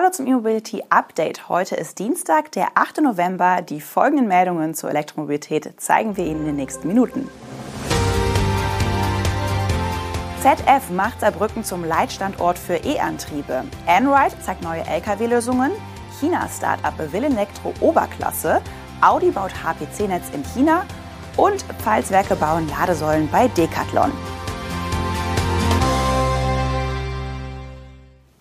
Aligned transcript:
Hallo 0.00 0.10
zum 0.12 0.28
E-Mobility 0.28 0.84
Update. 0.90 1.48
Heute 1.48 1.74
ist 1.74 1.98
Dienstag, 1.98 2.52
der 2.52 2.68
8. 2.76 3.00
November. 3.00 3.62
Die 3.62 3.80
folgenden 3.80 4.28
Meldungen 4.28 4.72
zur 4.72 4.90
Elektromobilität 4.90 5.72
zeigen 5.80 6.16
wir 6.16 6.24
Ihnen 6.24 6.42
in 6.42 6.46
den 6.46 6.54
nächsten 6.54 6.86
Minuten. 6.86 7.28
ZF 10.40 10.90
macht 10.90 11.18
Saarbrücken 11.18 11.64
zum 11.64 11.82
Leitstandort 11.82 12.60
für 12.60 12.76
E-Antriebe. 12.76 13.64
Enride 13.88 14.40
zeigt 14.40 14.62
neue 14.62 14.86
Lkw-Lösungen. 14.86 15.72
China-Startup 16.20 16.96
will 17.12 17.24
Elektro 17.24 17.74
Oberklasse. 17.80 18.62
Audi 19.00 19.32
baut 19.32 19.50
HPC-Netz 19.50 20.26
in 20.32 20.44
China. 20.44 20.86
Und 21.36 21.64
Pfalzwerke 21.82 22.36
bauen 22.36 22.68
Ladesäulen 22.68 23.28
bei 23.32 23.48
Decathlon. 23.48 24.12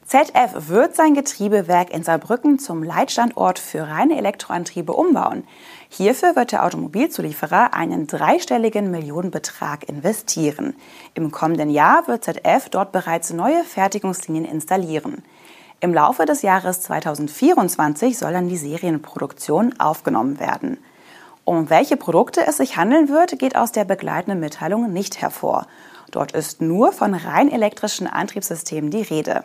ZF 0.07 0.69
wird 0.69 0.95
sein 0.95 1.15
Getriebewerk 1.15 1.89
in 1.89 2.01
Saarbrücken 2.01 2.59
zum 2.59 2.81
Leitstandort 2.81 3.59
für 3.59 3.89
reine 3.89 4.17
Elektroantriebe 4.17 4.93
umbauen. 4.93 5.45
Hierfür 5.89 6.34
wird 6.38 6.53
der 6.53 6.63
Automobilzulieferer 6.63 7.73
einen 7.73 8.07
dreistelligen 8.07 8.89
Millionenbetrag 8.89 9.89
investieren. 9.89 10.77
Im 11.13 11.29
kommenden 11.29 11.70
Jahr 11.70 12.07
wird 12.07 12.23
ZF 12.23 12.70
dort 12.71 12.93
bereits 12.93 13.34
neue 13.34 13.65
Fertigungslinien 13.65 14.45
installieren. 14.45 15.23
Im 15.81 15.93
Laufe 15.93 16.23
des 16.23 16.41
Jahres 16.41 16.79
2024 16.84 18.17
soll 18.17 18.31
dann 18.31 18.48
die 18.48 18.55
Serienproduktion 18.55 19.77
aufgenommen 19.77 20.39
werden. 20.39 20.77
Um 21.43 21.70
welche 21.70 21.98
Produkte 21.98 22.48
es 22.48 22.57
sich 22.57 22.77
handeln 22.77 23.09
wird, 23.09 23.37
geht 23.39 23.57
aus 23.57 23.73
der 23.73 23.84
begleitenden 23.84 24.39
Mitteilung 24.39 24.91
nicht 24.93 25.21
hervor. 25.21 25.67
Dort 26.12 26.31
ist 26.31 26.62
nur 26.62 26.93
von 26.93 27.13
rein 27.13 27.51
elektrischen 27.51 28.07
Antriebssystemen 28.07 28.89
die 28.89 29.01
Rede. 29.01 29.43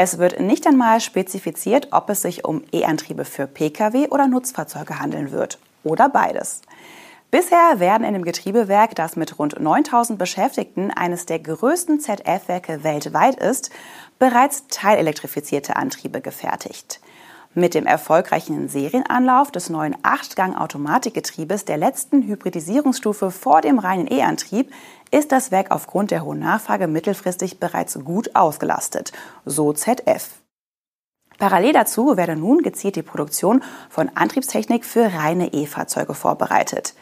Es 0.00 0.18
wird 0.18 0.38
nicht 0.38 0.64
einmal 0.64 1.00
spezifiziert, 1.00 1.88
ob 1.90 2.08
es 2.08 2.22
sich 2.22 2.44
um 2.44 2.62
E-Antriebe 2.70 3.24
für 3.24 3.48
Pkw 3.48 4.06
oder 4.10 4.28
Nutzfahrzeuge 4.28 5.00
handeln 5.00 5.32
wird 5.32 5.58
oder 5.82 6.08
beides. 6.08 6.62
Bisher 7.32 7.80
werden 7.80 8.06
in 8.06 8.12
dem 8.12 8.22
Getriebewerk, 8.22 8.94
das 8.94 9.16
mit 9.16 9.40
rund 9.40 9.58
9000 9.58 10.16
Beschäftigten 10.16 10.92
eines 10.92 11.26
der 11.26 11.40
größten 11.40 11.98
ZF-Werke 11.98 12.84
weltweit 12.84 13.40
ist, 13.40 13.70
bereits 14.20 14.68
teilelektrifizierte 14.68 15.74
Antriebe 15.74 16.20
gefertigt. 16.20 17.00
Mit 17.58 17.74
dem 17.74 17.86
erfolgreichen 17.86 18.68
Serienanlauf 18.68 19.50
des 19.50 19.68
neuen 19.68 19.96
8-Gang-Automatikgetriebes 19.96 21.64
der 21.64 21.76
letzten 21.76 22.22
Hybridisierungsstufe 22.22 23.32
vor 23.32 23.62
dem 23.62 23.80
reinen 23.80 24.06
E-Antrieb 24.08 24.72
ist 25.10 25.32
das 25.32 25.50
Werk 25.50 25.72
aufgrund 25.72 26.12
der 26.12 26.24
hohen 26.24 26.38
Nachfrage 26.38 26.86
mittelfristig 26.86 27.58
bereits 27.58 27.98
gut 28.04 28.36
ausgelastet, 28.36 29.10
so 29.44 29.72
ZF. 29.72 30.40
Parallel 31.38 31.72
dazu 31.72 32.16
werde 32.16 32.36
nun 32.36 32.62
gezielt 32.62 32.94
die 32.94 33.02
Produktion 33.02 33.64
von 33.90 34.08
Antriebstechnik 34.14 34.84
für 34.84 35.12
reine 35.12 35.52
E-Fahrzeuge 35.52 36.14
vorbereitet. 36.14 36.94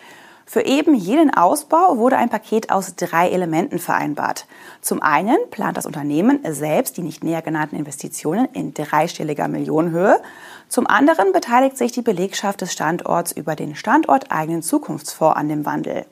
Für 0.48 0.64
eben 0.64 0.94
jenen 0.94 1.34
Ausbau 1.34 1.98
wurde 1.98 2.16
ein 2.16 2.28
Paket 2.28 2.70
aus 2.70 2.94
drei 2.94 3.30
Elementen 3.30 3.80
vereinbart. 3.80 4.46
Zum 4.80 5.02
einen 5.02 5.36
plant 5.50 5.76
das 5.76 5.86
Unternehmen 5.86 6.38
selbst 6.48 6.96
die 6.96 7.02
nicht 7.02 7.24
näher 7.24 7.42
genannten 7.42 7.74
Investitionen 7.74 8.46
in 8.52 8.72
dreistelliger 8.72 9.48
Millionenhöhe. 9.48 10.20
Zum 10.68 10.86
anderen 10.86 11.32
beteiligt 11.32 11.76
sich 11.76 11.90
die 11.90 12.02
Belegschaft 12.02 12.60
des 12.60 12.72
Standorts 12.72 13.32
über 13.32 13.56
den 13.56 13.74
standorteigenen 13.74 14.62
Zukunftsfonds 14.62 15.36
an 15.36 15.48
dem 15.48 15.66
Wandel. 15.66 16.06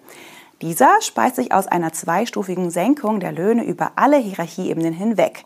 Dieser 0.62 1.00
speist 1.00 1.36
sich 1.36 1.52
aus 1.52 1.68
einer 1.68 1.92
zweistufigen 1.92 2.70
Senkung 2.70 3.20
der 3.20 3.30
Löhne 3.30 3.64
über 3.64 3.92
alle 3.94 4.16
Hierarchieebenen 4.16 4.94
hinweg. 4.94 5.44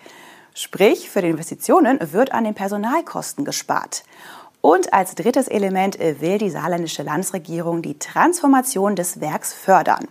Sprich, 0.54 1.10
für 1.10 1.20
die 1.20 1.28
Investitionen 1.28 1.98
wird 2.12 2.32
an 2.32 2.44
den 2.44 2.54
Personalkosten 2.54 3.44
gespart. 3.44 4.02
Und 4.60 4.92
als 4.92 5.14
drittes 5.14 5.48
Element 5.48 5.98
will 5.98 6.38
die 6.38 6.50
saarländische 6.50 7.02
Landesregierung 7.02 7.82
die 7.82 7.98
Transformation 7.98 8.96
des 8.96 9.20
Werks 9.20 9.52
fördern. 9.52 10.08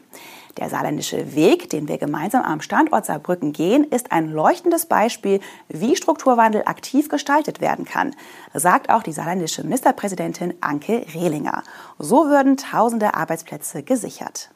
Der 0.58 0.70
saarländische 0.70 1.36
Weg, 1.36 1.70
den 1.70 1.88
wir 1.88 2.00
gemeinsam 2.00 2.44
am 2.44 2.62
Standort 2.62 3.06
Saarbrücken 3.06 3.54
gehen, 3.54 3.84
ist 3.84 4.12
ein 4.12 4.32
leuchtendes 4.32 4.88
Beispiel, 4.88 5.40
wie 5.68 5.96
Strukturwandel 5.96 6.64
aktiv 6.66 7.10
gestaltet 7.10 7.62
werden 7.62 7.86
kann, 7.86 8.16
sagt 8.56 8.90
auch 8.90 9.04
die 9.04 9.12
saarländische 9.12 9.64
Ministerpräsidentin 9.64 10.56
Anke 10.62 11.06
Rehlinger. 11.14 11.62
So 12.00 12.26
würden 12.26 12.58
tausende 12.58 13.14
Arbeitsplätze 13.14 13.84
gesichert. 13.84 14.50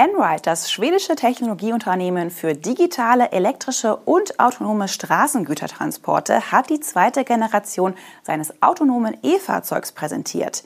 Enride, 0.00 0.40
das 0.40 0.72
schwedische 0.72 1.14
Technologieunternehmen 1.14 2.30
für 2.30 2.54
digitale, 2.54 3.32
elektrische 3.32 3.96
und 3.96 4.40
autonome 4.40 4.88
Straßengütertransporte, 4.88 6.50
hat 6.50 6.70
die 6.70 6.80
zweite 6.80 7.22
Generation 7.22 7.92
seines 8.22 8.62
autonomen 8.62 9.18
E-Fahrzeugs 9.22 9.92
präsentiert. 9.92 10.64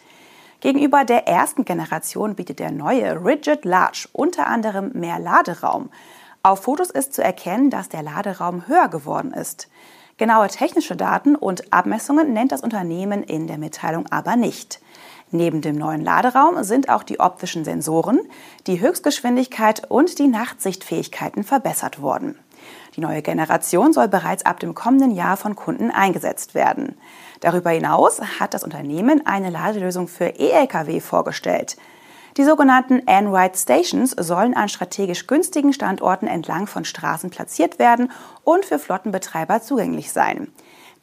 Gegenüber 0.61 1.05
der 1.05 1.27
ersten 1.27 1.65
Generation 1.65 2.37
bietet 2.37 2.61
der 2.61 2.71
neue 2.71 3.25
Rigid 3.25 3.65
Large 3.65 4.09
unter 4.13 4.47
anderem 4.47 4.93
mehr 4.95 5.19
Laderaum. 5.19 5.91
Auf 6.45 6.63
Fotos 6.63 6.91
ist 6.91 7.13
zu 7.13 7.25
erkennen, 7.25 7.71
dass 7.71 7.89
der 7.89 8.05
Laderaum 8.05 8.69
höher 8.69 8.87
geworden 8.87 9.33
ist. 9.33 9.69
Genaue 10.17 10.47
technische 10.47 10.95
Daten 10.95 11.35
und 11.35 11.73
Abmessungen 11.73 12.33
nennt 12.33 12.53
das 12.53 12.61
Unternehmen 12.61 13.25
in 13.25 13.49
der 13.49 13.59
Mitteilung 13.59 14.07
aber 14.13 14.37
nicht. 14.37 14.81
Neben 15.31 15.61
dem 15.61 15.77
neuen 15.77 16.05
Laderaum 16.05 16.63
sind 16.63 16.89
auch 16.89 17.03
die 17.03 17.21
optischen 17.21 17.65
Sensoren, 17.65 18.21
die 18.67 18.81
Höchstgeschwindigkeit 18.81 19.91
und 19.91 20.19
die 20.19 20.29
Nachtsichtfähigkeiten 20.29 21.43
verbessert 21.43 22.01
worden. 22.01 22.39
Die 22.97 23.01
neue 23.01 23.23
Generation 23.23 23.93
soll 23.93 24.09
bereits 24.09 24.47
ab 24.47 24.61
dem 24.61 24.75
kommenden 24.75 25.11
Jahr 25.11 25.37
von 25.37 25.57
Kunden 25.57 25.91
eingesetzt 25.91 26.55
werden. 26.55 26.97
Darüber 27.41 27.71
hinaus 27.71 28.21
hat 28.39 28.55
das 28.55 28.63
Unternehmen 28.65 29.27
eine 29.27 29.51
Ladelösung 29.51 30.07
für 30.07 30.27
E-Lkw 30.27 31.01
vorgestellt. 31.01 31.77
Die 32.37 32.45
sogenannten 32.45 33.07
N-Ride 33.07 33.57
Stations 33.57 34.11
sollen 34.11 34.55
an 34.55 34.69
strategisch 34.69 35.27
günstigen 35.27 35.73
Standorten 35.73 36.27
entlang 36.27 36.67
von 36.67 36.85
Straßen 36.85 37.31
platziert 37.31 37.79
werden 37.79 38.11
und 38.43 38.65
für 38.65 38.81
Flottenbetreiber 38.81 39.63
zugänglich 39.63 40.11
sein. 40.11 40.49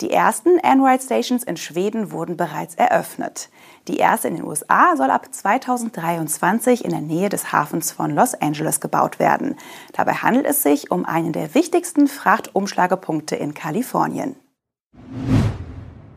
Die 0.01 0.09
ersten 0.09 0.59
Android 0.63 0.99
Stations 1.03 1.43
in 1.43 1.57
Schweden 1.57 2.11
wurden 2.11 2.35
bereits 2.35 2.73
eröffnet. 2.73 3.49
Die 3.87 3.97
erste 3.97 4.29
in 4.29 4.35
den 4.37 4.45
USA 4.45 4.95
soll 4.97 5.11
ab 5.11 5.27
2023 5.31 6.83
in 6.83 6.89
der 6.89 7.01
Nähe 7.01 7.29
des 7.29 7.51
Hafens 7.51 7.91
von 7.91 8.09
Los 8.09 8.33
Angeles 8.33 8.79
gebaut 8.79 9.19
werden. 9.19 9.55
Dabei 9.93 10.13
handelt 10.13 10.47
es 10.47 10.63
sich 10.63 10.89
um 10.89 11.05
einen 11.05 11.33
der 11.33 11.53
wichtigsten 11.53 12.07
Frachtumschlagepunkte 12.07 13.35
in 13.35 13.53
Kalifornien. 13.53 14.35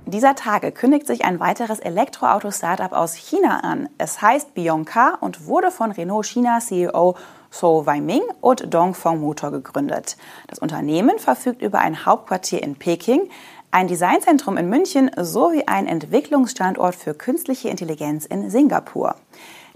Dieser 0.07 0.35
Tage 0.35 0.71
kündigt 0.71 1.07
sich 1.07 1.25
ein 1.25 1.41
weiteres 1.41 1.81
Elektroauto-Startup 1.81 2.93
aus 2.93 3.15
China 3.15 3.61
an. 3.61 3.89
Es 3.99 4.23
heißt 4.23 4.51
Car 4.87 5.19
und 5.21 5.47
wurde 5.47 5.71
von 5.71 5.91
Renault 5.91 6.25
China 6.25 6.61
CEO 6.61 7.17
So 7.51 7.85
Weiming 7.85 8.23
und 8.41 8.73
Dongfeng 8.73 9.21
Motor 9.21 9.51
gegründet. 9.51 10.17
Das 10.47 10.61
Unternehmen 10.61 11.19
verfügt 11.19 11.63
über 11.63 11.81
ein 11.81 12.07
Hauptquartier 12.07 12.63
in 12.63 12.77
Peking, 12.77 13.29
ein 13.75 13.89
Designzentrum 13.89 14.57
in 14.57 14.69
München 14.69 15.11
sowie 15.17 15.65
ein 15.67 15.89
Entwicklungsstandort 15.89 16.95
für 16.95 17.13
künstliche 17.13 17.71
Intelligenz 17.71 18.25
in 18.25 18.49
Singapur. 18.49 19.17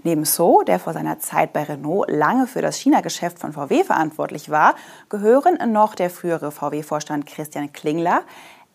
Neben 0.03 0.23
So, 0.23 0.61
der 0.61 0.79
vor 0.79 0.93
seiner 0.93 1.19
Zeit 1.19 1.51
bei 1.51 1.63
Renault 1.63 2.09
lange 2.09 2.47
für 2.47 2.61
das 2.61 2.77
China-Geschäft 2.77 3.39
von 3.39 3.51
VW 3.51 3.83
verantwortlich 3.83 4.49
war, 4.49 4.75
gehören 5.09 5.73
noch 5.73 5.95
der 5.95 6.09
frühere 6.09 6.49
VW-Vorstand 6.51 7.25
Christian 7.25 7.73
Klingler, 7.73 8.21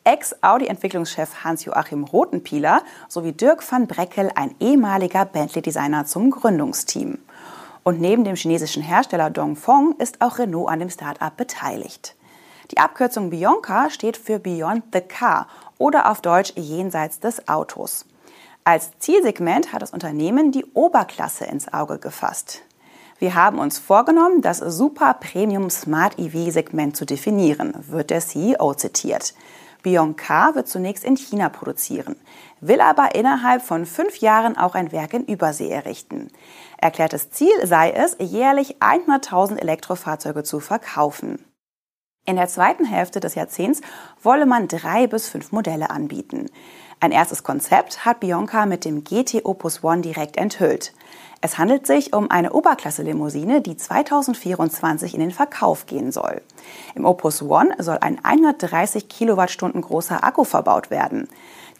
Ex-Audi-Entwicklungschef 0.04 1.42
Hans-Joachim 1.42 2.04
Rotenpieler 2.04 2.82
sowie 3.08 3.32
Dirk 3.32 3.64
van 3.72 3.86
Breckel, 3.86 4.30
ein 4.34 4.54
ehemaliger 4.60 5.24
Bentley-Designer 5.24 6.04
zum 6.04 6.32
Gründungsteam. 6.32 7.16
Und 7.82 7.98
neben 7.98 8.24
dem 8.24 8.36
chinesischen 8.36 8.82
Hersteller 8.82 9.30
Dongfeng 9.30 9.94
ist 9.96 10.20
auch 10.20 10.36
Renault 10.36 10.68
an 10.68 10.80
dem 10.80 10.90
Start-up 10.90 11.38
beteiligt. 11.38 12.14
Die 12.70 12.78
Abkürzung 12.78 13.30
Bionka 13.30 13.90
steht 13.90 14.16
für 14.16 14.38
Beyond 14.38 14.84
the 14.92 15.00
Car 15.00 15.48
oder 15.78 16.10
auf 16.10 16.20
Deutsch 16.20 16.52
jenseits 16.56 17.20
des 17.20 17.48
Autos. 17.48 18.06
Als 18.64 18.98
Zielsegment 18.98 19.72
hat 19.72 19.82
das 19.82 19.92
Unternehmen 19.92 20.50
die 20.50 20.64
Oberklasse 20.72 21.44
ins 21.44 21.72
Auge 21.72 21.98
gefasst. 21.98 22.62
Wir 23.18 23.34
haben 23.34 23.58
uns 23.58 23.78
vorgenommen, 23.78 24.40
das 24.40 24.58
Super 24.58 25.14
Premium 25.14 25.70
Smart 25.70 26.18
EV 26.18 26.50
Segment 26.50 26.96
zu 26.96 27.04
definieren, 27.04 27.74
wird 27.88 28.10
der 28.10 28.20
CEO 28.20 28.74
zitiert. 28.74 29.34
Beyond 29.82 30.16
Car 30.16 30.54
wird 30.54 30.66
zunächst 30.66 31.04
in 31.04 31.16
China 31.16 31.50
produzieren, 31.50 32.16
will 32.60 32.80
aber 32.80 33.14
innerhalb 33.14 33.60
von 33.60 33.84
fünf 33.84 34.16
Jahren 34.16 34.56
auch 34.56 34.74
ein 34.74 34.92
Werk 34.92 35.12
in 35.12 35.26
Übersee 35.26 35.68
errichten. 35.68 36.28
Erklärtes 36.78 37.30
Ziel 37.30 37.54
sei 37.64 37.90
es, 37.90 38.16
jährlich 38.18 38.78
100.000 38.78 39.58
Elektrofahrzeuge 39.58 40.42
zu 40.42 40.58
verkaufen. 40.58 41.38
In 42.26 42.36
der 42.36 42.48
zweiten 42.48 42.86
Hälfte 42.86 43.20
des 43.20 43.34
Jahrzehnts 43.34 43.82
wolle 44.22 44.46
man 44.46 44.66
drei 44.66 45.06
bis 45.06 45.28
fünf 45.28 45.52
Modelle 45.52 45.90
anbieten. 45.90 46.46
Ein 46.98 47.12
erstes 47.12 47.42
Konzept 47.42 48.06
hat 48.06 48.20
Bianca 48.20 48.64
mit 48.64 48.86
dem 48.86 49.04
GT 49.04 49.44
Opus 49.44 49.84
One 49.84 50.00
direkt 50.00 50.38
enthüllt. 50.38 50.94
Es 51.42 51.58
handelt 51.58 51.86
sich 51.86 52.14
um 52.14 52.30
eine 52.30 52.54
Oberklasse-Limousine, 52.54 53.60
die 53.60 53.76
2024 53.76 55.12
in 55.12 55.20
den 55.20 55.32
Verkauf 55.32 55.84
gehen 55.84 56.12
soll. 56.12 56.40
Im 56.94 57.04
Opus 57.04 57.42
One 57.42 57.74
soll 57.78 57.98
ein 58.00 58.24
130 58.24 59.10
Kilowattstunden 59.10 59.82
großer 59.82 60.24
Akku 60.24 60.44
verbaut 60.44 60.88
werden. 60.90 61.28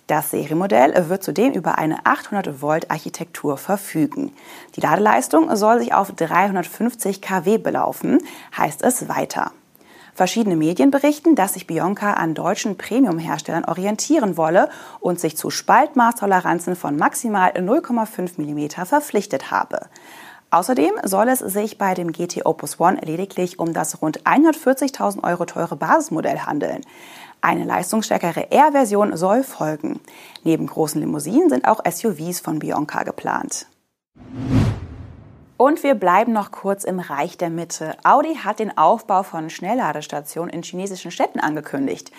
Das 0.08 0.30
Serienmodell 0.30 1.08
wird 1.08 1.24
zudem 1.24 1.54
über 1.54 1.78
eine 1.78 2.04
800 2.04 2.60
Volt 2.60 2.90
Architektur 2.90 3.56
verfügen. 3.56 4.34
Die 4.76 4.82
Ladeleistung 4.82 5.56
soll 5.56 5.78
sich 5.78 5.94
auf 5.94 6.12
350 6.12 7.22
kW 7.22 7.56
belaufen, 7.56 8.18
heißt 8.54 8.82
es 8.82 9.08
weiter. 9.08 9.52
Verschiedene 10.14 10.54
Medien 10.54 10.92
berichten, 10.92 11.34
dass 11.34 11.54
sich 11.54 11.66
Bionka 11.66 12.12
an 12.14 12.34
deutschen 12.34 12.78
Premium-Herstellern 12.78 13.64
orientieren 13.64 14.36
wolle 14.36 14.68
und 15.00 15.18
sich 15.18 15.36
zu 15.36 15.50
Spaltmaßtoleranzen 15.50 16.76
von 16.76 16.96
maximal 16.96 17.50
0,5 17.50 18.40
mm 18.40 18.84
verpflichtet 18.86 19.50
habe. 19.50 19.88
Außerdem 20.50 20.92
soll 21.02 21.28
es 21.28 21.40
sich 21.40 21.78
bei 21.78 21.94
dem 21.94 22.12
GT 22.12 22.46
Opus 22.46 22.78
One 22.78 23.00
lediglich 23.02 23.58
um 23.58 23.72
das 23.72 24.00
rund 24.02 24.22
140.000 24.22 25.24
Euro 25.24 25.46
teure 25.46 25.74
Basismodell 25.74 26.38
handeln. 26.38 26.82
Eine 27.40 27.64
leistungsstärkere 27.64 28.52
R-Version 28.52 29.16
soll 29.16 29.42
folgen. 29.42 29.98
Neben 30.44 30.68
großen 30.68 31.00
Limousinen 31.00 31.48
sind 31.50 31.66
auch 31.66 31.80
SUVs 31.84 32.38
von 32.38 32.60
Bionka 32.60 33.02
geplant. 33.02 33.66
Und 35.56 35.84
wir 35.84 35.94
bleiben 35.94 36.32
noch 36.32 36.50
kurz 36.50 36.82
im 36.82 36.98
Reich 36.98 37.38
der 37.38 37.48
Mitte. 37.48 37.96
Audi 38.02 38.34
hat 38.34 38.58
den 38.58 38.76
Aufbau 38.76 39.22
von 39.22 39.50
Schnellladestationen 39.50 40.52
in 40.52 40.64
chinesischen 40.64 41.12
Städten 41.12 41.38
angekündigt. 41.38 42.10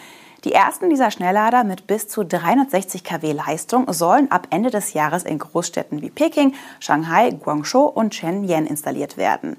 Die 0.46 0.54
ersten 0.54 0.90
dieser 0.90 1.12
Schnelllader 1.12 1.66
mit 1.66 1.86
bis 1.86 2.08
zu 2.08 2.24
360 2.24 3.04
kW 3.04 3.34
Leistung 3.34 3.92
sollen 3.92 4.32
ab 4.32 4.48
Ende 4.52 4.70
des 4.70 4.94
Jahres 4.94 5.24
in 5.24 5.40
Großstädten 5.40 6.02
wie 6.02 6.12
Peking, 6.12 6.54
Shanghai, 6.80 7.32
Guangzhou 7.32 7.86
und 7.86 8.16
Shenzhen 8.16 8.68
installiert 8.68 9.18
werden. 9.18 9.58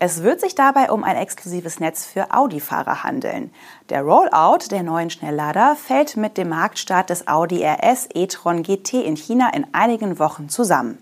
Es 0.00 0.22
wird 0.22 0.40
sich 0.40 0.54
dabei 0.54 0.90
um 0.90 1.02
ein 1.02 1.16
exklusives 1.16 1.80
Netz 1.80 2.04
für 2.04 2.34
Audi-Fahrer 2.34 3.04
handeln. 3.04 3.52
Der 3.88 4.02
Rollout 4.02 4.70
der 4.70 4.82
neuen 4.82 5.08
Schnelllader 5.08 5.76
fällt 5.76 6.18
mit 6.18 6.36
dem 6.36 6.50
Marktstart 6.50 7.08
des 7.08 7.26
Audi 7.26 7.64
RS 7.64 8.08
e-tron 8.12 8.62
GT 8.62 8.94
in 8.94 9.16
China 9.16 9.50
in 9.54 9.66
einigen 9.72 10.18
Wochen 10.18 10.50
zusammen. 10.50 10.98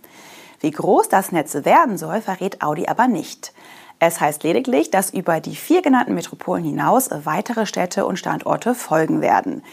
Wie 0.62 0.70
groß 0.70 1.08
das 1.08 1.32
Netz 1.32 1.54
werden 1.64 1.98
soll, 1.98 2.20
verrät 2.20 2.62
Audi 2.62 2.86
aber 2.86 3.08
nicht. 3.08 3.52
Es 3.98 4.20
heißt 4.20 4.44
lediglich, 4.44 4.92
dass 4.92 5.10
über 5.10 5.40
die 5.40 5.56
vier 5.56 5.82
genannten 5.82 6.14
Metropolen 6.14 6.62
hinaus 6.62 7.10
weitere 7.24 7.66
Städte 7.66 8.06
und 8.06 8.16
Standorte 8.16 8.76
folgen 8.76 9.20
werden. 9.20 9.64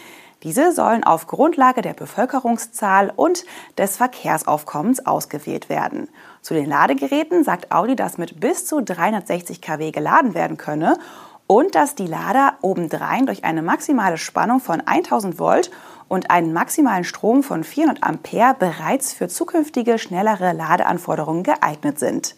Diese 0.42 0.72
sollen 0.72 1.04
auf 1.04 1.28
Grundlage 1.28 1.80
der 1.80 1.92
Bevölkerungszahl 1.92 3.12
und 3.14 3.44
des 3.78 3.98
Verkehrsaufkommens 3.98 5.06
ausgewählt 5.06 5.68
werden. 5.68 6.08
Zu 6.42 6.54
den 6.54 6.68
Ladegeräten 6.68 7.44
sagt 7.44 7.70
Audi, 7.70 7.94
dass 7.94 8.18
mit 8.18 8.40
bis 8.40 8.66
zu 8.66 8.82
360 8.82 9.62
kW 9.62 9.92
geladen 9.92 10.34
werden 10.34 10.56
könne 10.56 10.98
und 11.46 11.76
dass 11.76 11.94
die 11.94 12.06
Lader 12.08 12.54
obendrein 12.62 13.26
durch 13.26 13.44
eine 13.44 13.62
maximale 13.62 14.18
Spannung 14.18 14.58
von 14.58 14.80
1000 14.80 15.38
Volt 15.38 15.70
und 16.10 16.28
einen 16.28 16.52
maximalen 16.52 17.04
Strom 17.04 17.44
von 17.44 17.62
400 17.62 18.02
Ampere 18.02 18.56
bereits 18.58 19.12
für 19.12 19.28
zukünftige 19.28 19.96
schnellere 19.96 20.52
Ladeanforderungen 20.52 21.44
geeignet 21.44 22.00
sind. 22.00 22.34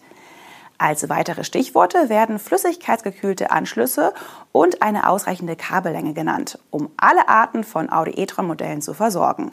Als 0.77 1.09
weitere 1.09 1.43
Stichworte 1.43 2.07
werden 2.07 2.37
flüssigkeitsgekühlte 2.37 3.49
Anschlüsse 3.49 4.13
und 4.51 4.83
eine 4.83 5.09
ausreichende 5.09 5.55
Kabellänge 5.55 6.13
genannt, 6.13 6.59
um 6.69 6.91
alle 6.97 7.27
Arten 7.27 7.63
von 7.63 7.91
Audi 7.91 8.11
e-tron 8.11 8.45
Modellen 8.45 8.83
zu 8.83 8.93
versorgen. 8.93 9.51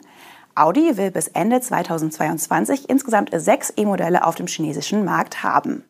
Audi 0.53 0.97
will 0.97 1.09
bis 1.09 1.27
Ende 1.27 1.59
2022 1.59 2.89
insgesamt 2.89 3.31
sechs 3.33 3.73
E-Modelle 3.75 4.23
auf 4.23 4.35
dem 4.35 4.45
chinesischen 4.45 5.03
Markt 5.03 5.41
haben. 5.41 5.83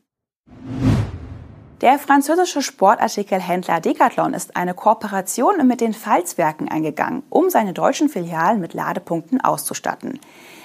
Der 1.81 1.97
französische 1.97 2.61
Sportartikelhändler 2.61 3.79
Decathlon 3.79 4.35
ist 4.35 4.55
eine 4.55 4.75
Kooperation 4.75 5.65
mit 5.65 5.81
den 5.81 5.95
Pfalzwerken 5.95 6.69
eingegangen, 6.69 7.23
um 7.31 7.49
seine 7.49 7.73
deutschen 7.73 8.07
Filialen 8.07 8.61
mit 8.61 8.75
Ladepunkten 8.75 9.41
auszustatten. 9.41 10.19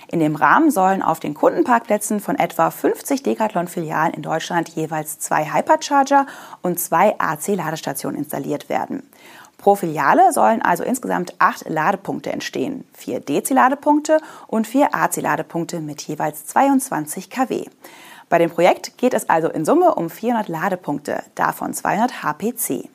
In 0.08 0.20
dem 0.20 0.36
Rahmen 0.36 0.70
sollen 0.70 1.00
auf 1.00 1.18
den 1.18 1.32
Kundenparkplätzen 1.32 2.20
von 2.20 2.38
etwa 2.38 2.70
50 2.70 3.22
Decathlon-Filialen 3.22 4.12
in 4.12 4.20
Deutschland 4.20 4.68
jeweils 4.68 5.18
zwei 5.18 5.50
Hypercharger 5.50 6.26
und 6.60 6.78
zwei 6.78 7.19
AC-Ladestationen 7.19 8.19
installiert 8.19 8.69
werden. 8.69 9.08
Pro 9.56 9.74
Filiale 9.74 10.34
sollen 10.34 10.60
also 10.60 10.84
insgesamt 10.84 11.34
acht 11.38 11.66
Ladepunkte 11.66 12.30
entstehen, 12.30 12.84
vier 12.92 13.20
DC-Ladepunkte 13.20 14.19
und 14.48 14.66
vier 14.66 14.94
AC-Ladepunkte 14.94 15.80
mit 15.80 16.02
jeweils 16.02 16.44
22 16.44 17.30
kW. 17.30 17.64
Bei 18.28 18.38
dem 18.38 18.50
Projekt 18.50 18.99
geht 18.99 19.14
es 19.14 19.28
also 19.28 19.49
in 19.49 19.64
Summe 19.64 19.94
um 19.94 20.11
400 20.11 20.49
Ladepunkte, 20.49 21.23
davon 21.37 21.73
200 21.73 22.25
HPC. 22.25 22.88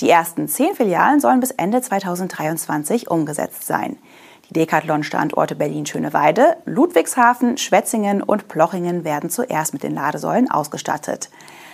Die 0.00 0.10
ersten 0.10 0.48
zehn 0.48 0.74
Filialen 0.74 1.20
sollen 1.20 1.38
bis 1.38 1.52
Ende 1.52 1.80
2023 1.80 3.08
umgesetzt 3.08 3.66
sein. 3.66 3.96
Die 4.48 4.54
Decathlon-Standorte 4.54 5.54
Berlin-Schöneweide, 5.54 6.56
Ludwigshafen, 6.64 7.56
Schwetzingen 7.56 8.22
und 8.22 8.48
Plochingen 8.48 9.04
werden 9.04 9.30
zuerst 9.30 9.72
mit 9.72 9.84
den 9.84 9.94
Ladesäulen 9.94 10.50
ausgestattet. 10.50 11.30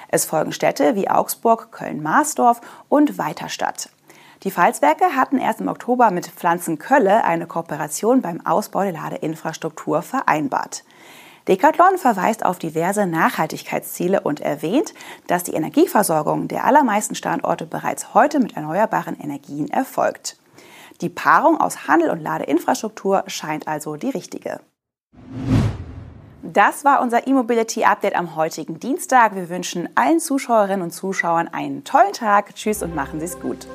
Es 0.08 0.26
folgen 0.26 0.52
Städte 0.52 0.94
wie 0.94 1.08
Augsburg, 1.08 1.72
Köln-Marsdorf 1.72 2.60
und 2.88 3.16
Weiterstadt. 3.16 3.88
Die 4.42 4.50
Pfalzwerke 4.50 5.16
hatten 5.16 5.38
erst 5.38 5.60
im 5.60 5.68
Oktober 5.68 6.10
mit 6.10 6.26
Pflanzenkölle 6.26 7.24
eine 7.24 7.46
Kooperation 7.46 8.22
beim 8.22 8.44
Ausbau 8.44 8.82
der 8.82 8.92
Ladeinfrastruktur 8.92 10.02
vereinbart. 10.02 10.84
Decathlon 11.50 11.98
verweist 11.98 12.46
auf 12.46 12.60
diverse 12.60 13.06
Nachhaltigkeitsziele 13.06 14.20
und 14.20 14.38
erwähnt, 14.38 14.94
dass 15.26 15.42
die 15.42 15.54
Energieversorgung 15.54 16.46
der 16.46 16.64
allermeisten 16.64 17.16
Standorte 17.16 17.66
bereits 17.66 18.14
heute 18.14 18.38
mit 18.38 18.54
erneuerbaren 18.54 19.18
Energien 19.18 19.68
erfolgt. 19.68 20.36
Die 21.00 21.08
Paarung 21.08 21.60
aus 21.60 21.88
Handel 21.88 22.10
und 22.10 22.20
Ladeinfrastruktur 22.20 23.24
scheint 23.26 23.66
also 23.66 23.96
die 23.96 24.10
richtige. 24.10 24.60
Das 26.44 26.84
war 26.84 27.02
unser 27.02 27.26
E-Mobility 27.26 27.82
Update 27.82 28.14
am 28.14 28.36
heutigen 28.36 28.78
Dienstag. 28.78 29.34
Wir 29.34 29.48
wünschen 29.48 29.88
allen 29.96 30.20
Zuschauerinnen 30.20 30.82
und 30.82 30.92
Zuschauern 30.92 31.48
einen 31.48 31.82
tollen 31.82 32.12
Tag. 32.12 32.54
Tschüss 32.54 32.80
und 32.80 32.94
machen 32.94 33.18
Sie 33.18 33.26
es 33.26 33.40
gut. 33.40 33.66